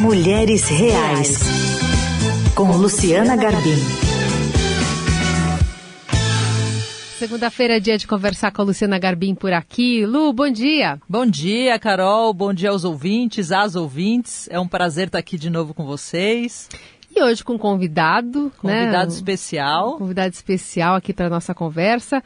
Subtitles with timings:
[0.00, 1.40] Mulheres Reais,
[2.54, 3.74] com Luciana Garbim.
[7.18, 10.06] Segunda-feira é dia de conversar com a Luciana Garbim por aqui.
[10.06, 11.00] Lu, bom dia.
[11.08, 12.32] Bom dia, Carol.
[12.32, 14.48] Bom dia aos ouvintes, às ouvintes.
[14.52, 16.68] É um prazer estar aqui de novo com vocês.
[17.14, 19.14] E hoje com um convidado, convidado né?
[19.14, 19.94] especial.
[19.94, 22.22] Um convidado especial aqui para nossa conversa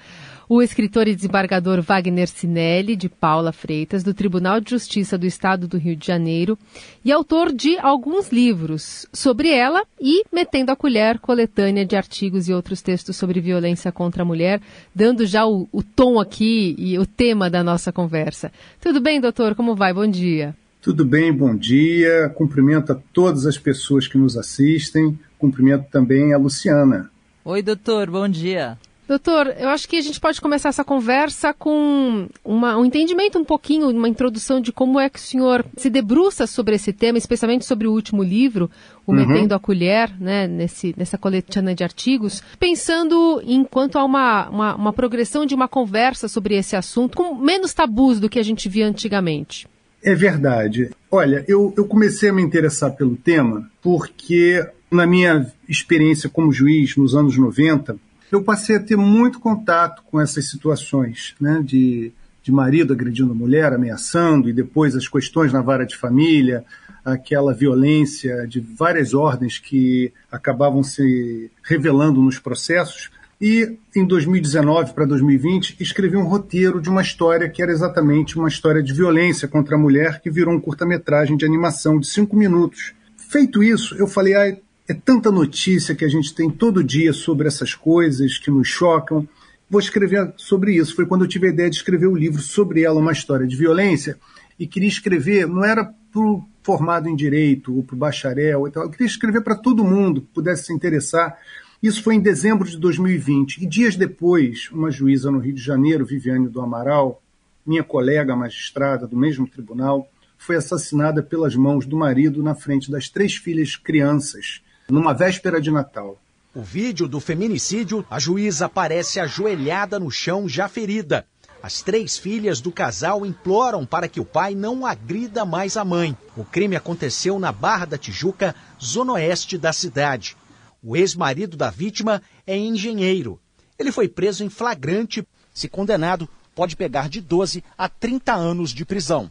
[0.54, 5.66] o escritor e desembargador Wagner Sinelli, de Paula Freitas, do Tribunal de Justiça do Estado
[5.66, 6.58] do Rio de Janeiro,
[7.02, 12.52] e autor de alguns livros sobre ela e Metendo a Colher, coletânea de artigos e
[12.52, 14.60] outros textos sobre violência contra a mulher,
[14.94, 18.52] dando já o, o tom aqui e o tema da nossa conversa.
[18.78, 19.54] Tudo bem, doutor?
[19.54, 19.94] Como vai?
[19.94, 20.54] Bom dia.
[20.82, 22.28] Tudo bem, bom dia.
[22.34, 25.16] Cumprimento a todas as pessoas que nos assistem.
[25.38, 27.08] Cumprimento também a Luciana.
[27.44, 28.76] Oi, doutor, bom dia.
[29.06, 33.44] Doutor, eu acho que a gente pode começar essa conversa com uma, um entendimento um
[33.44, 37.64] pouquinho, uma introdução de como é que o senhor se debruça sobre esse tema, especialmente
[37.64, 38.68] sobre o último livro,
[39.06, 39.18] O uhum.
[39.18, 44.92] Metendo a Colher, né, nesse, nessa coletânea de artigos, pensando enquanto há uma, uma, uma
[44.92, 48.86] progressão de uma conversa sobre esse assunto, com menos tabus do que a gente via
[48.86, 49.68] antigamente.
[50.02, 50.90] É verdade.
[51.10, 56.96] Olha, eu, eu comecei a me interessar pelo tema porque, na minha experiência como juiz
[56.96, 57.96] nos anos 90,
[58.30, 63.34] eu passei a ter muito contato com essas situações, né, de, de marido agredindo a
[63.34, 66.64] mulher, ameaçando, e depois as questões na vara de família,
[67.04, 73.10] aquela violência de várias ordens que acabavam se revelando nos processos.
[73.44, 78.46] E em 2019 para 2020 escrevi um roteiro de uma história que era exatamente uma
[78.46, 82.94] história de violência contra a mulher que virou um curta-metragem de animação de cinco minutos.
[83.16, 84.56] Feito isso, eu falei, ah,
[84.88, 89.28] é tanta notícia que a gente tem todo dia sobre essas coisas que nos chocam.
[89.68, 90.94] Vou escrever sobre isso.
[90.94, 93.44] Foi quando eu tive a ideia de escrever o um livro sobre ela, uma história
[93.44, 94.16] de violência,
[94.56, 98.90] e queria escrever, não era para o formado em direito ou para o bacharel, eu
[98.90, 101.36] queria escrever para todo mundo que pudesse se interessar.
[101.82, 103.56] Isso foi em dezembro de 2020.
[103.60, 107.20] E dias depois, uma juíza no Rio de Janeiro, Viviane do Amaral,
[107.66, 113.08] minha colega magistrada do mesmo tribunal, foi assassinada pelas mãos do marido na frente das
[113.08, 116.20] três filhas crianças numa véspera de Natal.
[116.54, 121.26] O vídeo do feminicídio, a juíza aparece ajoelhada no chão, já ferida.
[121.60, 126.16] As três filhas do casal imploram para que o pai não agrida mais a mãe.
[126.36, 130.36] O crime aconteceu na Barra da Tijuca, zona oeste da cidade.
[130.82, 133.38] O ex-marido da vítima é engenheiro.
[133.78, 135.24] Ele foi preso em flagrante.
[135.54, 139.30] Se condenado, pode pegar de 12 a 30 anos de prisão.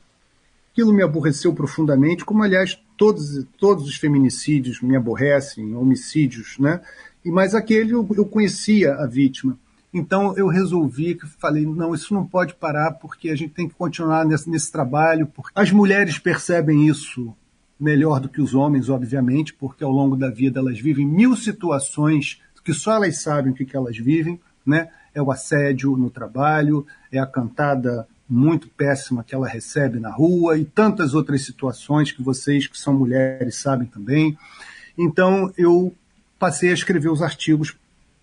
[0.72, 6.82] Aquilo me aborreceu profundamente, como aliás todos, todos os feminicídios me aborrecem, homicídios, né?
[7.26, 9.60] E mas aquele eu, eu conhecia a vítima.
[9.94, 14.26] Então eu resolvi, falei, não, isso não pode parar porque a gente tem que continuar
[14.26, 15.28] nesse, nesse trabalho.
[15.28, 17.36] Porque as mulheres percebem isso
[17.82, 22.40] melhor do que os homens, obviamente, porque ao longo da vida elas vivem mil situações
[22.64, 24.90] que só elas sabem o que, que elas vivem, né?
[25.16, 30.58] É o assédio no trabalho, é a cantada muito péssima que ela recebe na rua
[30.58, 34.38] e tantas outras situações que vocês que são mulheres sabem também.
[34.98, 35.94] Então eu
[36.38, 37.76] passei a escrever os artigos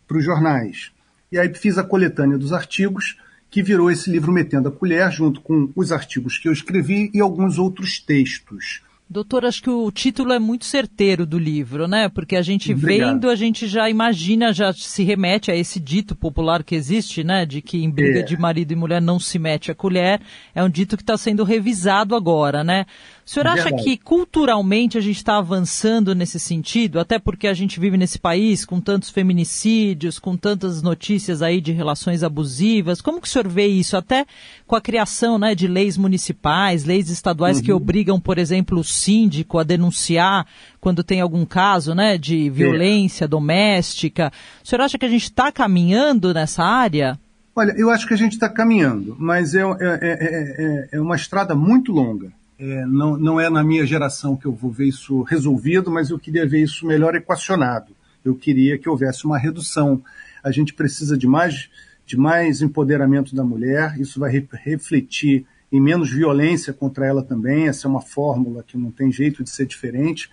[0.06, 0.92] para os jornais.
[1.30, 3.18] E aí fiz a coletânea dos artigos,
[3.50, 7.20] que virou esse livro Metendo a Colher, junto com os artigos que eu escrevi e
[7.20, 8.82] alguns outros textos.
[9.10, 12.10] Doutor, acho que o título é muito certeiro do livro, né?
[12.10, 13.12] Porque a gente Obrigado.
[13.12, 17.46] vendo, a gente já imagina, já se remete a esse dito popular que existe, né?
[17.46, 18.22] De que em briga é.
[18.22, 20.20] de marido e mulher não se mete a colher.
[20.54, 22.84] É um dito que está sendo revisado agora, né?
[23.24, 26.98] O senhor acha que culturalmente a gente está avançando nesse sentido?
[26.98, 31.70] Até porque a gente vive nesse país com tantos feminicídios, com tantas notícias aí de
[31.72, 33.02] relações abusivas.
[33.02, 33.98] Como que o senhor vê isso?
[33.98, 34.26] Até
[34.66, 37.64] com a criação né, de leis municipais, leis estaduais uhum.
[37.64, 40.46] que obrigam, por exemplo, o síndico a denunciar
[40.80, 43.28] quando tem algum caso né, de violência é.
[43.28, 44.32] doméstica.
[44.62, 47.18] O senhor acha que a gente está caminhando nessa área?
[47.54, 51.54] Olha, eu acho que a gente está caminhando, mas é, é, é, é uma estrada
[51.54, 52.32] muito longa.
[52.58, 56.18] É, não, não é na minha geração que eu vou ver isso resolvido, mas eu
[56.18, 57.96] queria ver isso melhor equacionado.
[58.24, 60.02] Eu queria que houvesse uma redução.
[60.42, 61.68] A gente precisa de mais,
[62.04, 67.68] de mais empoderamento da mulher, isso vai re refletir em menos violência contra ela também.
[67.68, 70.30] Essa é uma fórmula que não tem jeito de ser diferente.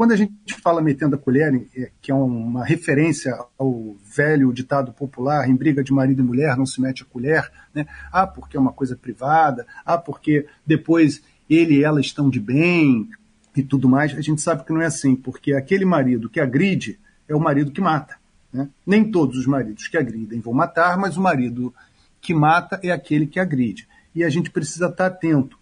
[0.00, 4.92] Quando a gente fala metendo a colher, é, que é uma referência ao velho ditado
[4.92, 7.86] popular, em briga de marido e mulher não se mete a colher, né?
[8.10, 13.10] ah, porque é uma coisa privada, ah, porque depois ele e ela estão de bem
[13.54, 16.98] e tudo mais, a gente sabe que não é assim, porque aquele marido que agride
[17.28, 18.16] é o marido que mata.
[18.50, 18.70] Né?
[18.86, 21.74] Nem todos os maridos que agridem vão matar, mas o marido
[22.20, 23.86] que mata é aquele que agride.
[24.14, 25.58] E a gente precisa estar atento.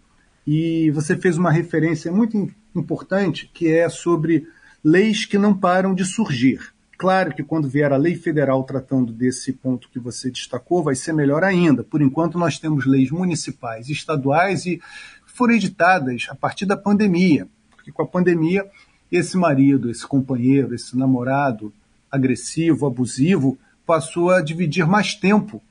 [0.47, 4.47] e você fez uma referência muito importante que é sobre
[4.83, 6.73] leis que não param de surgir.
[6.97, 11.12] Claro que quando vier a lei federal tratando desse ponto que você destacou, vai ser
[11.12, 11.85] melhor ainda.
[11.85, 14.81] Por enquanto, nós temos leis municipais, estaduais e
[15.27, 17.47] foram editadas a partir da pandemia.
[17.71, 18.67] Porque com a pandemia,
[19.12, 21.73] esse marido, esse companheiro, esse namorado
[22.11, 23.56] agressivo, abusivo,
[23.87, 25.62] passou a dividir mais tempo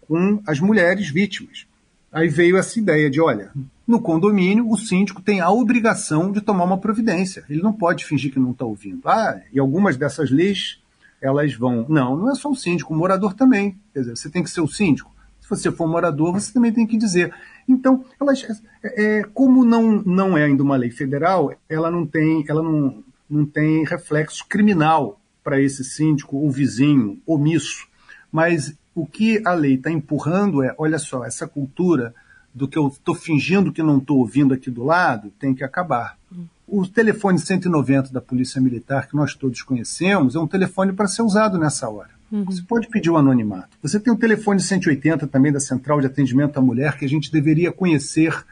[0.00, 1.66] com as mulheres vítimas.
[2.12, 3.50] Aí veio essa ideia de, olha,
[3.86, 7.42] no condomínio o síndico tem a obrigação de tomar uma providência.
[7.48, 9.08] Ele não pode fingir que não está ouvindo.
[9.08, 10.78] Ah, e algumas dessas leis,
[11.22, 11.86] elas vão...
[11.88, 13.78] Não, não é só o síndico, o morador também.
[13.94, 15.10] Quer dizer, você tem que ser o síndico.
[15.40, 17.34] Se você for morador, você também tem que dizer.
[17.66, 22.44] Então, elas, é, é, como não, não é ainda uma lei federal, ela não tem,
[22.46, 27.88] ela não, não tem reflexo criminal para esse síndico ou vizinho omisso.
[28.30, 32.14] Mas o que a lei está empurrando é, olha só, essa cultura
[32.54, 36.18] do que eu estou fingindo que não estou ouvindo aqui do lado tem que acabar.
[36.66, 41.22] O telefone 190 da Polícia Militar, que nós todos conhecemos, é um telefone para ser
[41.22, 42.10] usado nessa hora.
[42.30, 42.44] Uhum.
[42.44, 43.76] Você pode pedir o um anonimato.
[43.82, 47.30] Você tem o telefone 180 também da Central de Atendimento à Mulher, que a gente
[47.30, 48.44] deveria conhecer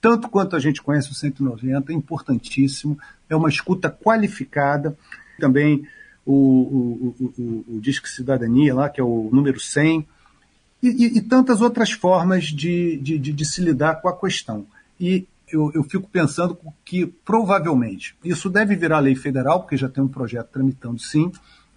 [0.00, 2.98] tanto quanto a gente conhece o 190, é importantíssimo.
[3.28, 4.96] É uma escuta qualificada.
[5.38, 5.86] Também
[6.30, 10.06] o, o, o, o Disque Cidadania, lá, que é o número 100,
[10.82, 14.66] e, e, e tantas outras formas de, de, de, de, se lidar com a questão.
[15.00, 20.04] E eu, eu fico pensando que, provavelmente, isso deve virar lei federal, porque já tem
[20.04, 21.32] um projeto tramitando sim,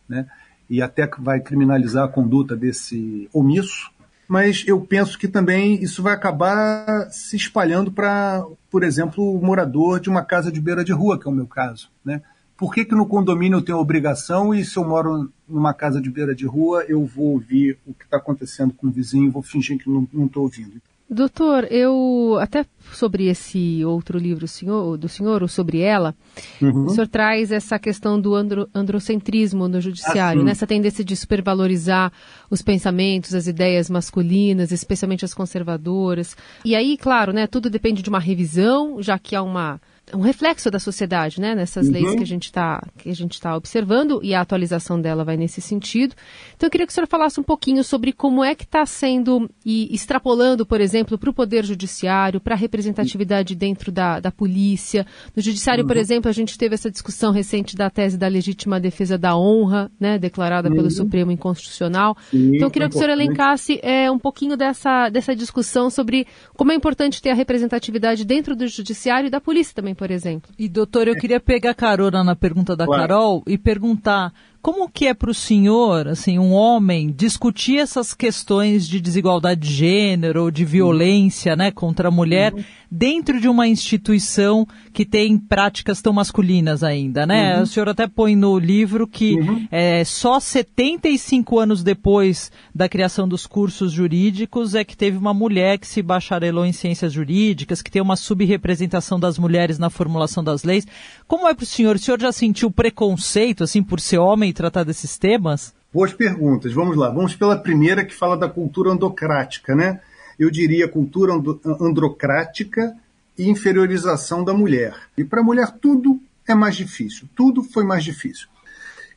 [0.07, 0.27] né,
[0.69, 3.89] e até vai criminalizar a conduta desse omisso,
[4.27, 10.00] mas eu penso que também isso vai acabar se espalhando para, por exemplo, o morador
[10.00, 11.89] de uma casa de beira de rua, que é o meu caso.
[12.03, 12.21] Né?
[12.57, 16.09] Por que, que no condomínio eu tenho obrigação e se eu moro numa casa de
[16.09, 19.42] beira de rua, eu vou ouvir o que está acontecendo com o vizinho e vou
[19.42, 20.81] fingir que não estou ouvindo?
[21.13, 26.15] Doutor, eu até sobre esse outro livro senhor, do senhor, ou sobre ela,
[26.62, 26.86] uhum.
[26.86, 30.51] o senhor traz essa questão do andro, androcentrismo no judiciário, ah, né?
[30.51, 32.13] essa tendência de supervalorizar
[32.50, 36.38] os pensamentos, as ideias masculinas, especialmente as conservadoras.
[36.63, 39.81] E aí, claro, né, tudo depende de uma revisão, já que há uma
[40.13, 41.55] um reflexo da sociedade, né?
[41.55, 41.93] Nessas uhum.
[41.93, 45.37] leis que a gente está que a gente está observando e a atualização dela vai
[45.37, 46.15] nesse sentido.
[46.55, 49.49] Então eu queria que o senhor falasse um pouquinho sobre como é que está sendo
[49.65, 55.05] e extrapolando, por exemplo, para o poder judiciário, para a representatividade dentro da, da polícia.
[55.35, 55.87] No judiciário, uhum.
[55.87, 59.91] por exemplo, a gente teve essa discussão recente da tese da legítima defesa da honra,
[59.99, 60.17] né?
[60.17, 60.75] Declarada uhum.
[60.75, 62.17] pelo Supremo inconstitucional.
[62.29, 66.27] Sim, então eu queria que o senhor elencasse é, um pouquinho dessa dessa discussão sobre
[66.55, 70.51] como é importante ter a representatividade dentro do judiciário e da polícia também por exemplo.
[70.57, 73.01] E doutor, eu queria pegar carona na pergunta da claro.
[73.03, 78.87] Carol e perguntar como que é para o senhor, assim, um homem, discutir essas questões
[78.87, 82.63] de desigualdade de gênero ou de violência, né, contra a mulher uhum.
[82.89, 87.57] dentro de uma instituição que tem práticas tão masculinas ainda, né?
[87.57, 87.63] Uhum.
[87.63, 89.67] O senhor até põe no livro que uhum.
[89.71, 95.79] é, só 75 anos depois da criação dos cursos jurídicos é que teve uma mulher
[95.79, 100.63] que se bacharelou em ciências jurídicas, que tem uma subrepresentação das mulheres na formulação das
[100.63, 100.85] leis.
[101.27, 101.95] Como é para o senhor?
[101.95, 105.74] O senhor já sentiu preconceito, assim, por ser homem e tratar desses temas?
[105.94, 106.71] Boas perguntas.
[106.71, 107.09] Vamos lá.
[107.09, 110.00] Vamos pela primeira que fala da cultura andocrática, né?
[110.38, 111.33] Eu diria cultura
[111.80, 112.95] androcrática
[113.38, 114.95] e inferiorização da mulher.
[115.18, 117.27] E para a mulher tudo é mais difícil.
[117.36, 118.48] Tudo foi mais difícil.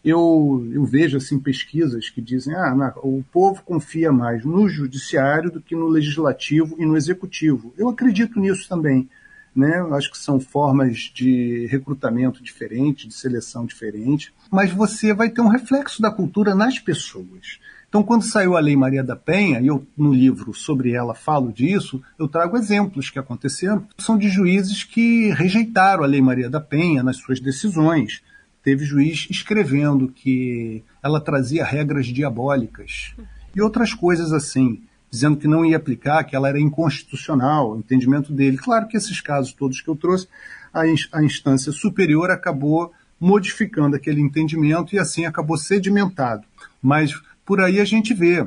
[0.05, 5.63] Eu, eu vejo assim pesquisas que dizem ah, o povo confia mais no judiciário do
[5.63, 7.73] que no legislativo e no executivo.
[7.79, 9.09] Eu acredito nisso também
[9.55, 9.79] né?
[9.79, 15.41] Eu acho que são formas de recrutamento diferente, de seleção diferente, mas você vai ter
[15.41, 17.61] um reflexo da cultura nas pessoas.
[17.89, 21.53] Então, quando saiu a Lei Maria da Penha, e eu no livro sobre ela falo
[21.53, 26.61] disso, eu trago exemplos que aconteceram, são de juízes que rejeitaram a Lei Maria da
[26.61, 28.21] Penha nas suas decisões.
[28.65, 33.15] Teve juiz escrevendo que ela trazia regras diabólicas
[33.55, 34.83] e outras coisas assim
[35.15, 38.59] dizendo que não ia aplicar, que ela era inconstitucional, o entendimento dele.
[38.59, 40.27] Claro que esses casos todos que eu trouxe,
[40.73, 46.45] a, instância superior acabou modificando aquele entendimento e assim acabou sedimentado.
[46.83, 47.15] Mas
[47.47, 48.45] por aí a gente vê.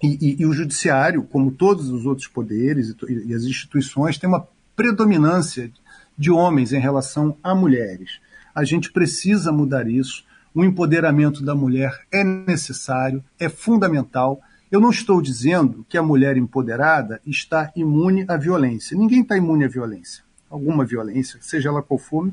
[0.00, 4.28] E, e, e o judiciário, como todos os outros poderes e, e as instituições, tem
[4.28, 5.70] uma predominância
[6.16, 8.20] de homens em relação a mulheres.
[8.54, 10.24] A gente precisa mudar isso.
[10.54, 14.40] O empoderamento da mulher é necessário, é fundamental.
[14.74, 18.98] Eu não estou dizendo que a mulher empoderada está imune à violência.
[18.98, 20.24] Ninguém está imune à violência.
[20.50, 22.28] Alguma violência, seja ela qual for,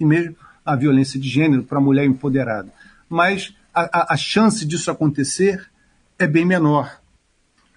[0.00, 2.72] e mesmo a violência de gênero para a mulher empoderada.
[3.08, 5.64] Mas a, a, a chance disso acontecer
[6.18, 7.00] é bem menor.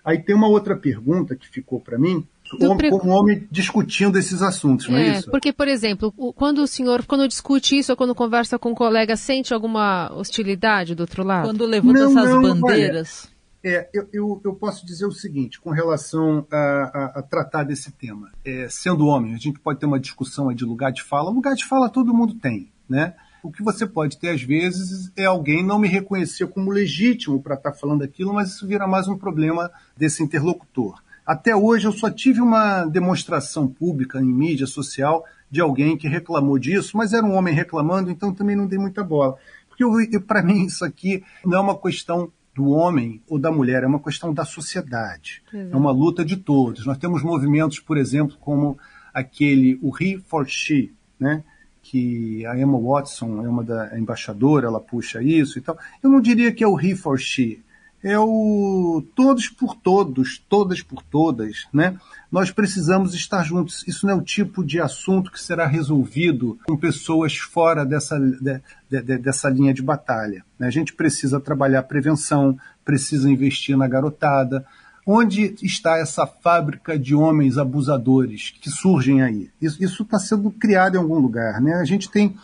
[0.03, 2.25] Aí tem uma outra pergunta que ficou para mim
[2.59, 5.29] homem, como homem discutindo esses assuntos, não é, é isso?
[5.29, 9.15] Porque, por exemplo, quando o senhor, quando discute isso ou quando conversa com um colega,
[9.15, 11.45] sente alguma hostilidade do outro lado?
[11.45, 13.23] Quando levanta não, essas não, bandeiras.
[13.25, 17.63] Olha, é, eu, eu, eu, posso dizer o seguinte, com relação a, a, a tratar
[17.63, 18.31] desse tema.
[18.45, 21.29] É, sendo homem, a gente pode ter uma discussão de lugar de fala.
[21.29, 23.15] Lugar de fala todo mundo tem, né?
[23.41, 27.55] O que você pode ter, às vezes, é alguém não me reconhecer como legítimo para
[27.55, 31.01] estar tá falando aquilo, mas isso vira mais um problema desse interlocutor.
[31.25, 36.59] Até hoje, eu só tive uma demonstração pública em mídia social de alguém que reclamou
[36.59, 39.37] disso, mas era um homem reclamando, então também não dei muita bola.
[39.69, 43.87] Porque, para mim, isso aqui não é uma questão do homem ou da mulher, é
[43.87, 45.41] uma questão da sociedade.
[45.71, 46.85] É uma luta de todos.
[46.85, 48.77] Nós temos movimentos, por exemplo, como
[49.13, 51.41] aquele, o He for She, né?
[51.81, 55.77] que a Emma Watson é uma da embaixadora, ela puxa isso e tal.
[56.03, 57.63] Eu não diria que é o He for She,
[58.03, 61.97] é o todos por todos, todas por todas, né?
[62.31, 63.83] Nós precisamos estar juntos.
[63.87, 68.61] Isso não é o tipo de assunto que será resolvido com pessoas fora dessa, de,
[68.89, 70.45] de, dessa linha de batalha.
[70.57, 70.67] Né?
[70.67, 74.65] A gente precisa trabalhar prevenção, precisa investir na garotada.
[75.05, 79.49] Onde está essa fábrica de homens abusadores que surgem aí?
[79.59, 81.73] Isso está sendo criado em algum lugar, né?
[81.75, 82.35] A gente tem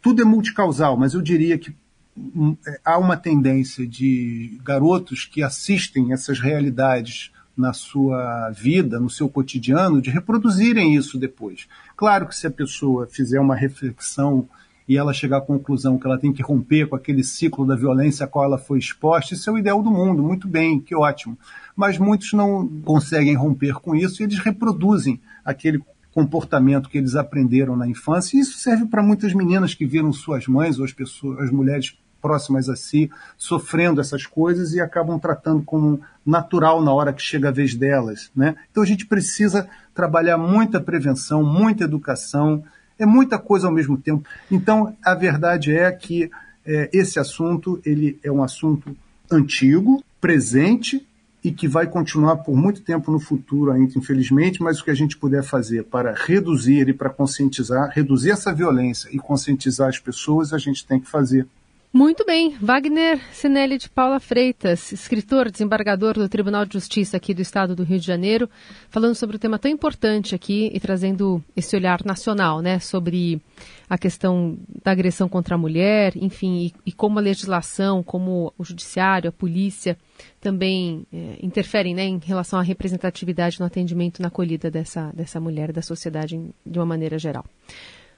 [0.00, 1.74] tudo é multicausal, mas eu diria que
[2.84, 10.00] há uma tendência de garotos que assistem essas realidades na sua vida, no seu cotidiano,
[10.00, 11.68] de reproduzirem isso depois.
[11.96, 14.48] Claro que se a pessoa fizer uma reflexão
[14.88, 18.24] e ela chegar à conclusão que ela tem que romper com aquele ciclo da violência
[18.24, 21.38] a qual ela foi exposta, isso é o ideal do mundo, muito bem, que ótimo.
[21.76, 25.80] Mas muitos não conseguem romper com isso e eles reproduzem aquele
[26.12, 28.36] comportamento que eles aprenderam na infância.
[28.36, 31.96] E isso serve para muitas meninas que viram suas mães ou as pessoas, as mulheres
[32.20, 37.48] próximas a si, sofrendo essas coisas e acabam tratando como natural na hora que chega
[37.48, 38.30] a vez delas.
[38.36, 38.56] Né?
[38.70, 42.62] Então a gente precisa trabalhar muita prevenção, muita educação,
[42.98, 44.28] é muita coisa ao mesmo tempo.
[44.50, 46.30] Então a verdade é que
[46.66, 48.94] é, esse assunto ele é um assunto
[49.30, 51.06] antigo, presente
[51.42, 54.94] e que vai continuar por muito tempo no futuro ainda, infelizmente, mas o que a
[54.94, 60.52] gente puder fazer para reduzir e para conscientizar, reduzir essa violência e conscientizar as pessoas,
[60.52, 61.46] a gente tem que fazer.
[61.92, 62.56] Muito bem.
[62.60, 67.82] Wagner Sinelli de Paula Freitas, escritor, desembargador do Tribunal de Justiça aqui do Estado do
[67.82, 68.48] Rio de Janeiro,
[68.88, 73.42] falando sobre um tema tão importante aqui e trazendo esse olhar nacional, né, sobre
[73.88, 78.62] a questão da agressão contra a mulher, enfim, e, e como a legislação, como o
[78.62, 79.98] judiciário, a polícia
[80.40, 85.72] também é, interferem, né, em relação à representatividade no atendimento, na acolhida dessa, dessa mulher,
[85.72, 87.44] da sociedade de uma maneira geral.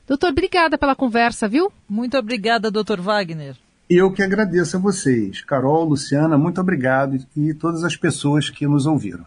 [0.07, 1.73] Doutor, obrigada pela conversa, viu?
[1.89, 3.57] Muito obrigada, doutor Wagner.
[3.89, 5.43] Eu que agradeço a vocês.
[5.43, 9.27] Carol, Luciana, muito obrigado e todas as pessoas que nos ouviram.